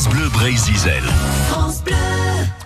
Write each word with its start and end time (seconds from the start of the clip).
France 0.00 0.14
Bleu 0.14 0.30
Brésil. 0.30 1.02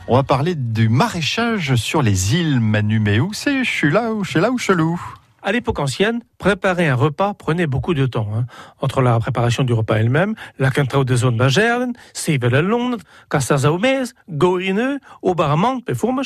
On 0.07 0.15
va 0.15 0.23
parler 0.23 0.55
du 0.55 0.89
maraîchage 0.89 1.75
sur 1.75 2.01
les 2.01 2.37
îles 2.37 2.61
Manu. 2.61 3.01
Mais 3.01 3.19
où 3.19 3.33
c'est 3.33 3.65
Je 3.65 3.71
suis 3.71 3.91
là 3.91 4.13
ou 4.13 4.23
je 4.23 4.31
suis 4.31 4.41
là 4.41 4.53
ou 4.53 4.59
chelou 4.59 5.01
à 5.43 5.51
l'époque 5.51 5.81
ancienne, 5.81 6.21
préparer 6.39 6.89
un 6.89 6.95
repas 6.95 7.35
prenait 7.35 7.67
beaucoup 7.67 7.93
de 7.93 8.07
temps. 8.07 8.29
Hein. 8.35 8.47
Entre 8.81 9.03
la 9.03 9.19
préparation 9.19 9.65
du 9.65 9.73
repas 9.73 9.97
elle-même, 9.97 10.35
la 10.59 10.71
cantrau 10.71 11.05
de 11.05 11.15
zone 11.17 11.37
bagern, 11.37 11.93
Sevel 12.15 12.61
Londres, 12.61 12.99
Casas 13.29 13.67
Aumez, 13.69 14.05
Gorineux, 14.31 15.01
Obaramant, 15.21 15.81
Perfumes. 15.81 16.23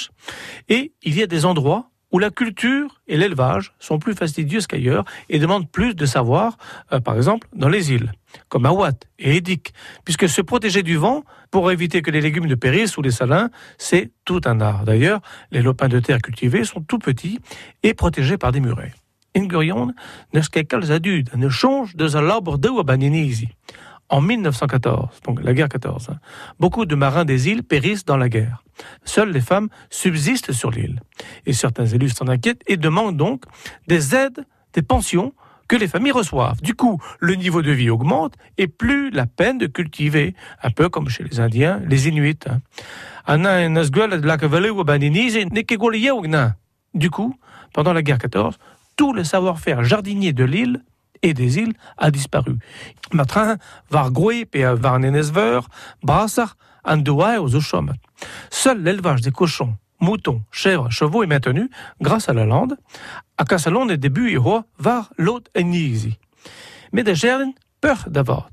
Et 0.68 0.92
il 1.02 1.16
y 1.16 1.22
a 1.22 1.26
des 1.26 1.46
endroits 1.46 1.90
où 2.12 2.18
la 2.18 2.30
culture 2.30 3.00
et 3.06 3.16
l'élevage 3.16 3.72
sont 3.78 3.98
plus 3.98 4.14
fastidieux 4.14 4.60
qu'ailleurs 4.68 5.04
et 5.28 5.38
demandent 5.38 5.70
plus 5.70 5.94
de 5.94 6.06
savoir, 6.06 6.56
euh, 6.92 7.00
par 7.00 7.16
exemple 7.16 7.48
dans 7.54 7.68
les 7.68 7.92
îles, 7.92 8.12
comme 8.48 8.66
à 8.66 8.72
Watt 8.72 9.06
et 9.18 9.36
Edic, 9.36 9.72
puisque 10.04 10.28
se 10.28 10.40
protéger 10.40 10.82
du 10.82 10.96
vent 10.96 11.24
pour 11.50 11.70
éviter 11.70 12.02
que 12.02 12.10
les 12.10 12.20
légumes 12.20 12.46
ne 12.46 12.54
périssent 12.54 12.96
ou 12.96 13.02
les 13.02 13.10
salins, 13.10 13.50
c'est 13.76 14.10
tout 14.24 14.40
un 14.44 14.60
art. 14.60 14.84
D'ailleurs, 14.84 15.20
les 15.50 15.62
lopins 15.62 15.88
de 15.88 16.00
terre 16.00 16.20
cultivés 16.20 16.64
sont 16.64 16.80
tout 16.80 16.98
petits 16.98 17.40
et 17.82 17.94
protégés 17.94 18.38
par 18.38 18.52
des 18.52 18.60
murets. 18.60 18.92
Ingurion 19.34 19.92
ne 20.32 20.92
adud 20.92 21.30
ne 21.36 21.48
change 21.48 21.94
de 21.94 22.04
l'arbre 22.18 22.58
de 22.58 22.68
en 24.08 24.20
1914, 24.20 25.20
donc 25.24 25.42
la 25.42 25.52
guerre 25.52 25.68
14. 25.68 26.10
Hein. 26.10 26.18
Beaucoup 26.58 26.86
de 26.86 26.94
marins 26.94 27.24
des 27.24 27.48
îles 27.48 27.62
périssent 27.62 28.04
dans 28.04 28.16
la 28.16 28.28
guerre. 28.28 28.64
Seules 29.04 29.30
les 29.30 29.40
femmes 29.40 29.68
subsistent 29.90 30.52
sur 30.52 30.70
l'île. 30.70 31.00
Et 31.46 31.52
certains 31.52 31.86
élus 31.86 32.10
s'en 32.10 32.28
inquiètent 32.28 32.62
et 32.66 32.76
demandent 32.76 33.16
donc 33.16 33.44
des 33.86 34.14
aides, 34.14 34.44
des 34.72 34.82
pensions 34.82 35.34
que 35.68 35.76
les 35.76 35.88
familles 35.88 36.12
reçoivent. 36.12 36.60
Du 36.62 36.74
coup, 36.74 37.00
le 37.20 37.34
niveau 37.34 37.60
de 37.60 37.70
vie 37.70 37.90
augmente 37.90 38.34
et 38.56 38.66
plus 38.66 39.10
la 39.10 39.26
peine 39.26 39.58
de 39.58 39.66
cultiver, 39.66 40.34
un 40.62 40.70
peu 40.70 40.88
comme 40.88 41.08
chez 41.08 41.24
les 41.24 41.40
Indiens, 41.40 41.80
les 41.86 42.08
Inuits. 42.08 42.38
Hein. 42.46 42.60
Du 46.94 47.10
coup, 47.10 47.38
pendant 47.74 47.92
la 47.92 48.02
guerre 48.02 48.18
14, 48.18 48.58
tout 48.96 49.12
le 49.12 49.24
savoir-faire 49.24 49.84
jardinier 49.84 50.32
de 50.32 50.44
l'île 50.44 50.82
et 51.22 51.34
des 51.34 51.58
îles 51.58 51.74
a 51.96 52.10
disparu. 52.10 52.56
Matrin 53.12 53.56
var 53.90 54.10
groe 54.10 54.44
pe 54.44 54.64
var 54.64 55.00
brassar, 56.02 56.56
andoa 56.84 57.40
aux 57.40 57.48
Seul 58.50 58.82
l'élevage 58.82 59.20
des 59.20 59.30
cochons, 59.30 59.74
moutons, 60.00 60.42
chèvres, 60.50 60.90
chevaux 60.90 61.22
est 61.22 61.26
maintenu 61.26 61.70
grâce 62.00 62.28
à 62.28 62.32
la 62.32 62.44
lande. 62.44 62.76
À 63.36 63.44
Cassalon 63.44 63.86
des 63.86 63.96
débuts 63.96 64.36
roi 64.36 64.64
var 64.78 65.10
l'autre 65.16 65.50
enisi. 65.56 66.18
Mais 66.92 67.02
des 67.02 67.14
gernes 67.14 67.52
peur 67.80 68.04
d'avoir. 68.08 68.48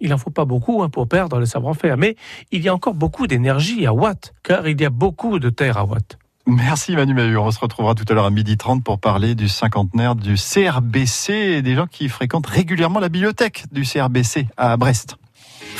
Il 0.00 0.10
n'en 0.10 0.18
faut 0.18 0.30
pas 0.30 0.44
beaucoup 0.44 0.82
hein, 0.82 0.88
pour 0.88 1.08
perdre 1.08 1.38
le 1.38 1.46
savoir-faire, 1.46 1.96
mais 1.96 2.16
il 2.52 2.62
y 2.62 2.68
a 2.68 2.74
encore 2.74 2.94
beaucoup 2.94 3.26
d'énergie 3.26 3.84
à 3.86 3.92
Watt, 3.92 4.32
car 4.44 4.68
il 4.68 4.80
y 4.80 4.84
a 4.84 4.90
beaucoup 4.90 5.38
de 5.38 5.50
terre 5.50 5.76
à 5.76 5.84
Watt. 5.84 6.18
Merci 6.50 6.96
Manu 6.96 7.12
Mahur. 7.12 7.44
On 7.44 7.50
se 7.50 7.60
retrouvera 7.60 7.94
tout 7.94 8.06
à 8.08 8.14
l'heure 8.14 8.24
à 8.24 8.30
12h30 8.30 8.82
pour 8.82 8.98
parler 8.98 9.34
du 9.34 9.50
cinquantenaire 9.50 10.14
du 10.14 10.36
CRBC 10.36 11.30
et 11.30 11.60
des 11.60 11.74
gens 11.74 11.86
qui 11.86 12.08
fréquentent 12.08 12.46
régulièrement 12.46 13.00
la 13.00 13.10
bibliothèque 13.10 13.66
du 13.70 13.82
CRBC 13.82 14.46
à 14.56 14.78
Brest. 14.78 15.16